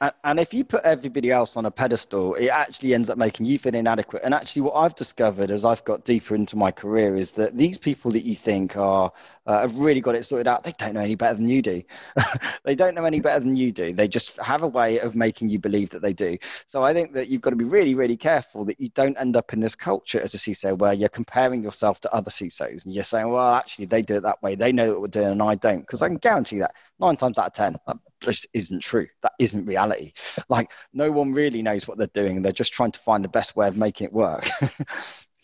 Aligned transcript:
And, 0.00 0.38
if 0.38 0.54
you 0.54 0.64
put 0.64 0.84
everybody 0.84 1.32
else 1.32 1.56
on 1.56 1.66
a 1.66 1.72
pedestal, 1.72 2.34
it 2.36 2.50
actually 2.50 2.94
ends 2.94 3.10
up 3.10 3.18
making 3.18 3.46
you 3.46 3.58
feel 3.58 3.74
inadequate. 3.74 4.22
And 4.24 4.32
actually, 4.32 4.62
what 4.62 4.74
I've 4.76 4.94
discovered 4.94 5.50
as 5.50 5.64
I've 5.64 5.84
got 5.84 6.04
deeper 6.04 6.36
into 6.36 6.54
my 6.54 6.70
career 6.70 7.16
is 7.16 7.32
that 7.32 7.56
these 7.58 7.78
people 7.78 8.12
that 8.12 8.22
you 8.22 8.36
think 8.36 8.76
are 8.76 9.10
uh, 9.46 9.62
have 9.62 9.74
really 9.74 10.00
got 10.00 10.14
it 10.14 10.24
sorted 10.24 10.46
out, 10.46 10.62
they 10.62 10.72
don't 10.78 10.94
know 10.94 11.00
any 11.00 11.16
better 11.16 11.34
than 11.34 11.48
you 11.48 11.62
do. 11.62 11.82
they 12.64 12.76
don't 12.76 12.94
know 12.94 13.06
any 13.06 13.18
better 13.18 13.40
than 13.40 13.56
you 13.56 13.72
do. 13.72 13.92
They 13.92 14.06
just 14.06 14.36
have 14.36 14.62
a 14.62 14.68
way 14.68 15.00
of 15.00 15.16
making 15.16 15.48
you 15.48 15.58
believe 15.58 15.90
that 15.90 16.02
they 16.02 16.12
do. 16.12 16.38
So 16.68 16.84
I 16.84 16.92
think 16.92 17.12
that 17.14 17.26
you've 17.26 17.40
got 17.40 17.50
to 17.50 17.56
be 17.56 17.64
really, 17.64 17.96
really 17.96 18.16
careful 18.16 18.64
that 18.66 18.80
you 18.80 18.90
don't 18.90 19.18
end 19.18 19.36
up 19.36 19.52
in 19.52 19.58
this 19.58 19.74
culture 19.74 20.20
as 20.20 20.32
a 20.32 20.38
CISO 20.38 20.78
where 20.78 20.92
you're 20.92 21.08
comparing 21.08 21.60
yourself 21.60 21.98
to 22.02 22.12
other 22.14 22.30
CISOs 22.30 22.84
and 22.84 22.94
you're 22.94 23.02
saying, 23.02 23.28
well, 23.30 23.54
actually, 23.54 23.86
they 23.86 24.02
do 24.02 24.18
it 24.18 24.22
that 24.22 24.40
way. 24.44 24.54
They 24.54 24.70
know 24.70 24.92
what 24.92 25.00
we're 25.00 25.08
doing, 25.08 25.32
and 25.32 25.42
I 25.42 25.56
don't. 25.56 25.80
Because 25.80 26.02
I 26.02 26.08
can 26.08 26.18
guarantee 26.18 26.60
that 26.60 26.74
nine 27.00 27.16
times 27.16 27.36
out 27.36 27.46
of 27.46 27.52
ten, 27.54 27.78
just 28.20 28.46
isn't 28.52 28.82
true. 28.82 29.06
That 29.22 29.32
isn't 29.38 29.66
reality. 29.66 30.12
Like 30.48 30.70
no 30.92 31.10
one 31.10 31.32
really 31.32 31.62
knows 31.62 31.86
what 31.86 31.98
they're 31.98 32.06
doing. 32.08 32.42
They're 32.42 32.52
just 32.52 32.72
trying 32.72 32.92
to 32.92 32.98
find 33.00 33.24
the 33.24 33.28
best 33.28 33.56
way 33.56 33.68
of 33.68 33.76
making 33.76 34.06
it 34.06 34.12
work. 34.12 34.48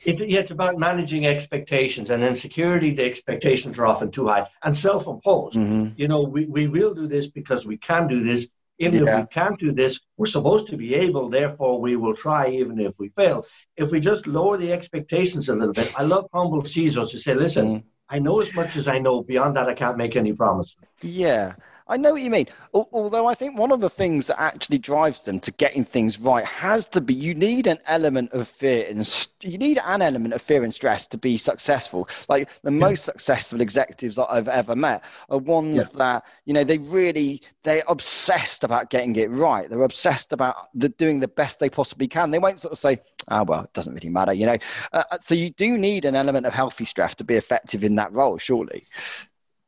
it, 0.05 0.29
yeah, 0.29 0.41
it's 0.41 0.51
about 0.51 0.79
managing 0.79 1.27
expectations, 1.27 2.11
and 2.11 2.23
in 2.23 2.35
security, 2.35 2.95
the 2.95 3.05
expectations 3.05 3.79
are 3.79 3.87
often 3.87 4.11
too 4.11 4.29
high 4.29 4.47
and 4.63 4.77
self-imposed. 4.77 5.57
Mm-hmm. 5.57 5.95
You 5.97 6.09
know, 6.09 6.23
we, 6.23 6.47
we 6.47 6.67
will 6.67 6.95
do 6.95 7.07
this 7.07 7.29
because 7.29 7.67
we 7.67 7.77
can 7.77 8.07
do 8.07 8.23
this. 8.23 8.49
Even 8.79 9.05
yeah. 9.05 9.19
if 9.19 9.21
we 9.21 9.27
can't 9.29 9.59
do 9.59 9.71
this, 9.71 10.01
we're 10.17 10.27
supposed 10.27 10.67
to 10.69 10.77
be 10.77 10.95
able. 10.95 11.31
Therefore, 11.31 11.81
we 11.81 11.95
will 11.95 12.15
try, 12.15 12.49
even 12.49 12.81
if 12.81 12.95
we 12.99 13.09
fail. 13.11 13.47
If 13.77 13.93
we 13.93 14.01
just 14.01 14.27
lower 14.27 14.57
the 14.57 14.73
expectations 14.73 15.49
a 15.49 15.55
little 15.55 15.73
bit, 15.73 15.93
I 15.97 16.03
love 16.03 16.27
humble 16.35 16.63
CISOs 16.63 17.11
to 17.13 17.21
say, 17.21 17.35
"Listen, 17.35 17.67
mm. 17.67 17.83
I 18.09 18.19
know 18.19 18.41
as 18.41 18.53
much 18.53 18.77
as 18.77 18.89
I 18.89 18.99
know. 18.99 19.23
Beyond 19.23 19.57
that, 19.57 19.69
I 19.69 19.75
can't 19.75 19.97
make 19.97 20.17
any 20.17 20.33
promises." 20.33 20.77
Yeah, 21.03 21.55
I 21.87 21.99
know 21.99 22.13
what 22.13 22.23
you 22.23 22.31
mean. 22.31 22.47
Although 22.73 23.27
I 23.27 23.35
think 23.35 23.59
one 23.59 23.71
of 23.71 23.81
the 23.81 23.91
things 23.91 24.27
that 24.29 24.41
actually 24.41 24.79
drives 24.79 25.21
them 25.23 25.39
to 25.41 25.51
getting 25.53 25.85
things 25.85 26.19
right 26.19 26.45
has 26.45 26.87
to 26.87 27.01
be 27.03 27.13
you 27.13 27.35
need 27.35 27.67
an 27.67 27.79
element 27.87 28.33
of 28.33 28.49
fear 28.49 28.87
and 28.89 29.29
you 29.43 29.59
need 29.59 29.79
an 29.85 30.01
element 30.01 30.33
of 30.33 30.41
fear 30.41 30.63
and 30.63 30.73
stress 30.73 31.07
to 31.09 31.19
be 31.19 31.37
successful. 31.37 32.09
Like 32.27 32.49
the 32.63 32.73
yeah. 32.73 32.79
most 32.79 33.05
successful 33.05 33.61
executives 33.61 34.17
that 34.17 34.29
I've 34.31 34.49
ever 34.49 34.75
met 34.75 35.05
are 35.29 35.37
ones 35.37 35.77
yeah. 35.77 35.99
that 35.99 36.25
you 36.47 36.55
know 36.55 36.65
they 36.65 36.79
really 36.79 37.43
they're 37.65 37.85
obsessed 37.87 38.65
about 38.65 38.89
getting 38.89 39.15
it 39.17 39.31
right. 39.31 39.69
They're 39.69 39.83
obsessed 39.83 40.33
about 40.33 40.57
the, 40.75 40.89
doing 40.89 41.21
the 41.21 41.29
best 41.29 41.59
they 41.59 41.69
possibly 41.69 42.09
can. 42.09 42.31
They 42.31 42.39
won't 42.39 42.61
sort 42.61 42.73
of 42.73 42.79
say, 42.79 43.01
"Oh 43.29 43.45
well, 43.45 43.65
it 43.65 43.75
doesn't 43.75 43.93
really 43.93 44.09
matter," 44.09 44.33
you 44.33 44.47
know. 44.47 44.57
Uh, 44.93 45.05
uh 45.11 45.19
so 45.21 45.35
you 45.35 45.51
do 45.51 45.77
need 45.77 46.07
an 46.07 46.17
element 46.17 46.47
of 46.47 46.55
healthy 46.55 46.87
stress 46.87 47.15
to 47.17 47.25
be 47.25 47.35
effective 47.35 47.85
in 47.85 47.97
that 47.97 48.11
role, 48.13 48.39
surely. 48.39 48.85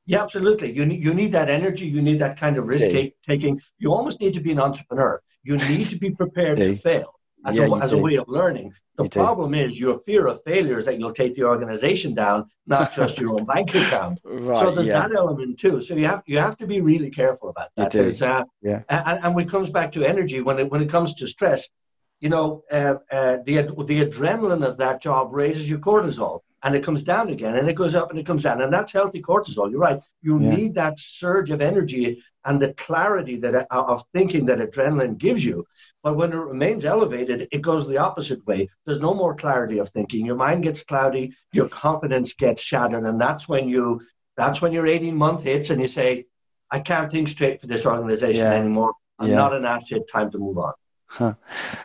Yeah, 0.07 0.23
absolutely. 0.23 0.73
You 0.73 0.87
need, 0.87 1.03
you 1.03 1.13
need 1.13 1.33
that 1.33 1.51
energy. 1.51 1.87
You 1.87 2.01
need 2.01 2.21
that 2.21 2.39
kind 2.39 2.57
of 2.57 2.67
risk 2.67 2.87
yeah. 2.91 3.11
taking. 3.27 3.61
You 3.79 3.93
almost 3.93 4.21
need 4.21 4.35
to 4.35 4.41
be 4.41 4.53
an 4.53 4.61
entrepreneur. 4.61 5.21
You 5.43 5.57
need 5.59 5.91
to 5.91 5.97
be 5.97 6.11
prepared 6.11 6.59
to 6.59 6.77
fail 6.77 7.15
as, 7.45 7.57
yeah, 7.57 7.67
a, 7.67 7.77
as 7.79 7.93
a 7.93 7.99
way 7.99 8.15
of 8.17 8.29
learning. 8.29 8.73
The 8.97 9.05
you 9.05 9.11
problem 9.11 9.53
do. 9.53 9.59
is 9.59 9.73
your 9.75 9.99
fear 10.07 10.27
of 10.27 10.43
failure 10.45 10.79
is 10.79 10.87
that 10.87 10.99
you'll 10.99 11.13
take 11.13 11.35
the 11.35 11.43
organization 11.43 12.15
down, 12.15 12.49
not 12.67 12.95
just 12.97 13.19
your 13.19 13.35
own 13.35 13.45
bank 13.45 13.75
account. 13.75 14.21
Right, 14.25 14.59
so 14.59 14.71
there's 14.71 14.89
that 14.89 15.13
element 15.15 15.59
too. 15.59 15.83
So 15.83 15.95
you 15.95 16.07
have 16.07 16.23
you 16.27 16.39
have 16.39 16.57
to 16.59 16.67
be 16.67 16.81
really 16.81 17.11
careful 17.11 17.49
about 17.51 17.69
that. 17.77 17.93
You 17.95 18.11
do. 18.11 18.25
Uh, 18.25 18.45
yeah. 18.63 18.83
And, 18.89 19.21
and 19.25 19.35
when 19.35 19.47
it 19.47 19.51
comes 19.51 19.71
back 19.71 19.93
to 19.93 20.05
energy, 20.05 20.41
when 20.41 20.59
it 20.59 20.71
when 20.71 20.83
it 20.83 20.89
comes 20.89 21.15
to 21.17 21.27
stress, 21.27 21.69
you 22.21 22.29
know, 22.29 22.63
uh, 22.73 22.95
uh, 23.11 23.39
the 23.45 23.63
the 23.87 24.05
adrenaline 24.05 24.65
of 24.65 24.79
that 24.79 25.03
job 25.03 25.29
raises 25.33 25.69
your 25.69 25.79
cortisol 25.79 26.41
and 26.67 26.75
it 26.75 26.83
comes 26.83 27.03
down 27.05 27.31
again 27.31 27.55
and 27.55 27.69
it 27.69 27.77
goes 27.77 27.95
up 27.95 28.11
and 28.11 28.19
it 28.19 28.27
comes 28.27 28.43
down 28.43 28.61
and 28.61 28.73
that's 28.73 28.93
healthy 28.93 29.23
cortisol 29.23 29.71
you're 29.71 29.79
right 29.79 30.01
you 30.21 30.41
yeah. 30.41 30.51
need 30.55 30.75
that 30.75 30.95
surge 31.07 31.51
of 31.51 31.61
energy 31.61 32.21
and 32.45 32.61
the 32.61 32.75
clarity 32.75 33.37
that 33.37 33.55
uh, 33.55 33.67
of 33.71 34.05
thinking 34.13 34.45
that 34.45 34.59
adrenaline 34.59 35.17
gives 35.17 35.45
you 35.45 35.65
but 36.03 36.17
when 36.17 36.33
it 36.33 36.37
remains 36.37 36.85
elevated 36.85 37.49
it 37.53 37.63
goes 37.63 37.87
the 37.87 37.97
opposite 37.97 38.45
way 38.47 38.69
there's 38.85 38.99
no 38.99 39.15
more 39.15 39.35
clarity 39.35 39.79
of 39.79 39.89
thinking 39.91 40.27
your 40.27 40.35
mind 40.35 40.65
gets 40.65 40.83
cloudy 40.83 41.33
your 41.53 41.69
confidence 41.69 42.35
gets 42.35 42.61
shattered 42.61 43.05
and 43.05 43.21
that's 43.21 43.49
when 43.49 43.69
you 43.69 44.01
that's 44.37 44.61
when 44.61 44.73
your 44.73 44.89
18 44.89 45.15
month 45.15 45.45
hits 45.45 45.71
and 45.71 45.81
you 45.81 45.89
say 45.89 46.27
i 46.73 46.81
can't 46.81 47.13
think 47.13 47.29
straight 47.29 47.61
for 47.61 47.69
this 47.69 47.87
organization 47.87 48.45
yeah. 48.45 48.55
anymore 48.55 48.93
i'm 49.21 49.29
yeah. 49.29 49.37
not 49.37 49.55
an 49.55 49.65
asset 49.65 50.03
time 50.13 50.33
to 50.33 50.39
move 50.39 50.59
on 50.59 50.73
Huh. 51.09 51.35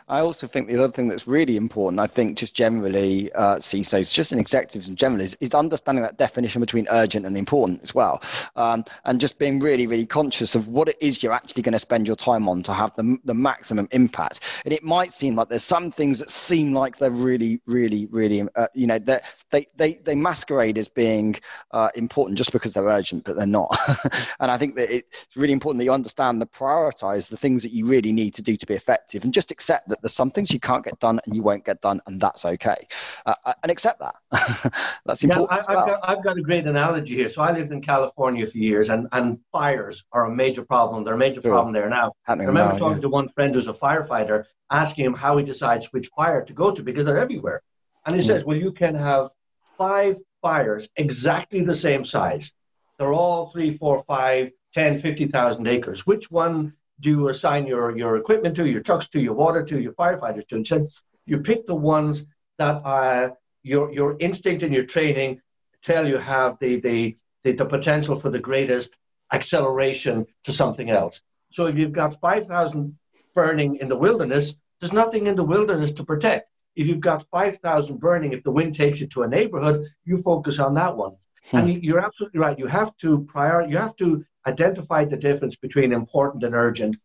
I 0.09 0.19
also 0.19 0.47
think 0.47 0.67
the 0.67 0.75
other 0.83 0.91
thing 0.91 1.07
that's 1.07 1.27
really 1.27 1.55
important, 1.55 1.99
I 1.99 2.07
think, 2.07 2.37
just 2.37 2.53
generally, 2.55 3.31
uh, 3.33 3.57
CISOs, 3.57 4.11
just 4.11 4.33
in 4.33 4.39
executives 4.39 4.89
in 4.89 4.95
general, 4.95 5.21
is, 5.21 5.37
is 5.39 5.53
understanding 5.53 6.01
that 6.01 6.17
definition 6.17 6.59
between 6.59 6.87
urgent 6.89 7.25
and 7.25 7.37
important 7.37 7.81
as 7.83 7.93
well. 7.93 8.21
Um, 8.55 8.83
and 9.05 9.21
just 9.21 9.37
being 9.37 9.59
really, 9.59 9.87
really 9.87 10.07
conscious 10.07 10.55
of 10.55 10.67
what 10.67 10.89
it 10.89 10.97
is 10.99 11.21
you're 11.21 11.33
actually 11.33 11.61
going 11.61 11.73
to 11.73 11.79
spend 11.79 12.07
your 12.07 12.15
time 12.15 12.49
on 12.49 12.63
to 12.63 12.73
have 12.73 12.93
the, 12.95 13.17
the 13.23 13.33
maximum 13.33 13.87
impact. 13.91 14.41
And 14.65 14.73
it 14.73 14.83
might 14.83 15.13
seem 15.13 15.35
like 15.35 15.49
there's 15.49 15.63
some 15.63 15.91
things 15.91 16.19
that 16.19 16.31
seem 16.31 16.73
like 16.73 16.97
they're 16.97 17.11
really, 17.11 17.61
really, 17.67 18.07
really, 18.07 18.41
uh, 18.55 18.67
you 18.73 18.87
know, 18.87 18.99
they, 18.99 19.67
they, 19.77 19.95
they 20.03 20.15
masquerade 20.15 20.77
as 20.77 20.87
being 20.87 21.35
uh, 21.71 21.89
important 21.95 22.37
just 22.37 22.51
because 22.51 22.73
they're 22.73 22.83
urgent, 22.83 23.23
but 23.23 23.37
they're 23.37 23.45
not. 23.45 23.77
and 24.39 24.51
I 24.51 24.57
think 24.57 24.75
that 24.75 24.93
it's 24.93 25.37
really 25.37 25.53
important 25.53 25.77
that 25.79 25.85
you 25.85 25.93
understand 25.93 26.39
to 26.39 26.47
prioritize 26.47 27.29
the 27.29 27.37
things 27.37 27.61
that 27.61 27.71
you 27.71 27.85
really 27.85 28.11
need 28.11 28.33
to 28.33 28.41
do 28.41 28.57
to 28.57 28.65
be 28.65 28.73
effective 28.73 29.10
and 29.19 29.33
just 29.33 29.51
accept 29.51 29.89
that 29.89 30.01
there's 30.01 30.13
some 30.13 30.31
things 30.31 30.51
you 30.51 30.59
can't 30.59 30.83
get 30.83 30.99
done 30.99 31.19
and 31.25 31.35
you 31.35 31.43
won't 31.43 31.65
get 31.65 31.81
done, 31.81 32.01
and 32.07 32.19
that's 32.19 32.45
okay. 32.45 32.87
Uh, 33.25 33.35
uh 33.45 33.53
and 33.63 33.71
accept 33.71 33.99
that. 33.99 34.15
that's 35.05 35.23
important. 35.23 35.49
Yeah, 35.51 35.65
I, 35.67 35.77
have 35.77 35.85
got, 35.87 35.99
I've 36.03 36.23
got 36.23 36.37
a 36.37 36.41
great 36.41 36.65
analogy 36.65 37.15
here. 37.15 37.29
So 37.29 37.41
I 37.41 37.51
lived 37.51 37.71
in 37.71 37.81
California 37.81 38.47
for 38.47 38.57
years, 38.57 38.89
and, 38.89 39.07
and 39.11 39.39
fires 39.51 40.03
are 40.11 40.25
a 40.25 40.35
major 40.35 40.63
problem. 40.63 41.03
They're 41.03 41.15
a 41.15 41.17
major 41.17 41.41
sure. 41.41 41.51
problem 41.51 41.73
there 41.73 41.89
now. 41.89 42.13
Happening 42.23 42.47
I 42.47 42.49
remember 42.49 42.73
now, 42.73 42.79
talking 42.79 42.97
yeah. 42.97 43.01
to 43.01 43.09
one 43.09 43.29
friend 43.29 43.53
who's 43.53 43.67
a 43.67 43.73
firefighter, 43.73 44.45
asking 44.69 45.05
him 45.05 45.13
how 45.13 45.37
he 45.37 45.43
decides 45.43 45.87
which 45.87 46.07
fire 46.15 46.43
to 46.43 46.53
go 46.53 46.71
to 46.71 46.81
because 46.81 47.05
they're 47.05 47.17
everywhere. 47.17 47.61
And 48.05 48.15
he 48.15 48.21
mm. 48.21 48.25
says, 48.25 48.43
well, 48.43 48.57
you 48.57 48.71
can 48.71 48.95
have 48.95 49.29
five 49.77 50.17
fires 50.41 50.89
exactly 50.95 51.61
the 51.61 51.75
same 51.75 52.03
size. 52.03 52.51
They're 52.97 53.13
all 53.13 53.49
three, 53.51 53.77
four, 53.77 54.03
five, 54.07 54.51
10, 54.73 54.99
50,000 54.99 55.67
acres. 55.67 56.05
Which 56.05 56.31
one 56.31 56.73
do 57.01 57.09
you 57.09 57.29
assign 57.29 57.67
your, 57.67 57.97
your 57.97 58.17
equipment 58.17 58.55
to, 58.55 58.67
your 58.67 58.81
trucks 58.81 59.07
to, 59.09 59.19
your 59.19 59.33
water 59.33 59.63
to, 59.65 59.79
your 59.79 59.93
firefighters 59.93 60.47
to? 60.47 60.55
And 60.55 60.67
said 60.67 60.87
you 61.25 61.41
pick 61.41 61.67
the 61.67 61.75
ones 61.75 62.25
that 62.57 62.81
are 62.85 63.37
your, 63.63 63.91
your 63.91 64.17
instinct 64.19 64.63
and 64.63 64.73
your 64.73 64.85
training 64.85 65.41
tell 65.83 66.07
you 66.07 66.17
have 66.17 66.57
the, 66.59 66.79
the, 66.79 67.17
the, 67.43 67.53
the 67.53 67.65
potential 67.65 68.19
for 68.19 68.29
the 68.29 68.39
greatest 68.39 68.91
acceleration 69.31 70.25
to 70.43 70.53
something 70.53 70.89
else. 70.89 71.21
So 71.51 71.65
if 71.65 71.77
you've 71.77 71.91
got 71.91 72.19
5,000 72.21 72.97
burning 73.33 73.77
in 73.77 73.87
the 73.87 73.95
wilderness, 73.95 74.53
there's 74.79 74.93
nothing 74.93 75.27
in 75.27 75.35
the 75.35 75.43
wilderness 75.43 75.91
to 75.93 76.03
protect. 76.03 76.49
If 76.75 76.87
you've 76.87 77.01
got 77.01 77.25
5,000 77.31 77.99
burning, 77.99 78.33
if 78.33 78.43
the 78.43 78.51
wind 78.51 78.75
takes 78.75 78.99
you 78.99 79.07
to 79.07 79.23
a 79.23 79.27
neighborhood, 79.27 79.87
you 80.05 80.21
focus 80.21 80.59
on 80.59 80.73
that 80.75 80.95
one. 80.95 81.15
Hmm. 81.45 81.57
And 81.57 81.83
you're 81.83 81.99
absolutely 81.99 82.39
right. 82.39 82.57
You 82.57 82.67
have 82.67 82.95
to 82.97 83.25
prior, 83.25 83.65
you 83.67 83.77
have 83.77 83.95
to 83.97 84.23
identify 84.45 85.05
the 85.05 85.17
difference 85.17 85.55
between 85.55 85.93
important 85.93 86.43
and 86.43 86.55
urgent. 86.55 86.97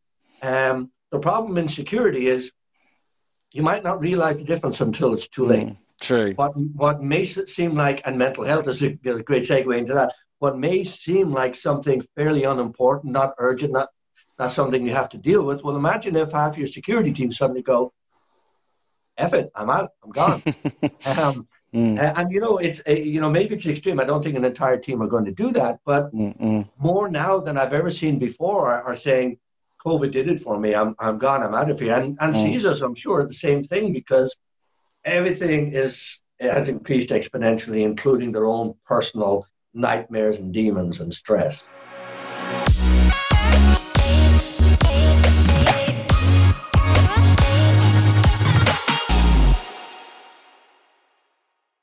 Um, 0.42 0.90
the 1.10 1.18
problem 1.18 1.58
in 1.58 1.68
security 1.68 2.28
is 2.28 2.52
you 3.52 3.62
might 3.62 3.84
not 3.84 4.00
realize 4.00 4.38
the 4.38 4.44
difference 4.44 4.80
until 4.80 5.14
it's 5.14 5.28
too 5.28 5.44
late. 5.44 5.68
Mm, 5.68 5.76
true. 6.00 6.32
What, 6.34 6.56
what 6.56 7.02
may 7.02 7.24
seem 7.24 7.74
like, 7.74 8.02
and 8.04 8.18
mental 8.18 8.44
health 8.44 8.68
is 8.68 8.82
a, 8.82 8.98
a 9.06 9.22
great 9.22 9.48
segue 9.48 9.78
into 9.78 9.94
that, 9.94 10.12
what 10.38 10.58
may 10.58 10.84
seem 10.84 11.32
like 11.32 11.54
something 11.54 12.06
fairly 12.14 12.44
unimportant, 12.44 13.12
not 13.12 13.34
urgent, 13.38 13.72
not, 13.72 13.88
not 14.38 14.50
something 14.52 14.84
you 14.84 14.92
have 14.92 15.08
to 15.10 15.18
deal 15.18 15.42
with. 15.42 15.64
Well, 15.64 15.76
imagine 15.76 16.16
if 16.16 16.32
half 16.32 16.58
your 16.58 16.66
security 16.66 17.12
team 17.12 17.32
suddenly 17.32 17.62
go, 17.62 17.92
F 19.16 19.32
it, 19.32 19.50
I'm 19.54 19.70
out, 19.70 19.90
I'm 20.04 20.10
gone. 20.10 20.42
um, 21.18 21.48
Mm. 21.74 21.98
Uh, 21.98 22.12
and 22.16 22.30
you 22.30 22.40
know, 22.40 22.58
it's 22.58 22.80
uh, 22.88 22.92
you 22.92 23.20
know 23.20 23.30
maybe 23.30 23.54
it's 23.54 23.66
extreme. 23.66 24.00
I 24.00 24.04
don't 24.04 24.22
think 24.22 24.36
an 24.36 24.44
entire 24.44 24.76
team 24.76 25.02
are 25.02 25.08
going 25.08 25.24
to 25.24 25.32
do 25.32 25.50
that, 25.52 25.80
but 25.84 26.14
Mm-mm. 26.14 26.68
more 26.78 27.08
now 27.08 27.38
than 27.40 27.58
I've 27.58 27.72
ever 27.72 27.90
seen 27.90 28.18
before 28.18 28.68
are, 28.68 28.82
are, 28.82 28.96
saying, 28.96 29.38
"COVID 29.84 30.12
did 30.12 30.28
it 30.28 30.42
for 30.42 30.58
me. 30.58 30.74
I'm 30.74 30.94
I'm 30.98 31.18
gone. 31.18 31.42
I'm 31.42 31.54
out 31.54 31.70
of 31.70 31.80
here." 31.80 31.94
And 31.94 32.16
and 32.20 32.34
mm. 32.34 32.54
CISOs, 32.54 32.82
I'm 32.82 32.94
sure, 32.94 33.26
the 33.26 33.34
same 33.34 33.64
thing 33.64 33.92
because 33.92 34.36
everything 35.04 35.72
is 35.72 36.18
has 36.40 36.68
increased 36.68 37.10
exponentially, 37.10 37.82
including 37.82 38.32
their 38.32 38.46
own 38.46 38.74
personal 38.86 39.46
nightmares 39.74 40.38
and 40.38 40.52
demons 40.52 41.00
and 41.00 41.12
stress. 41.12 41.64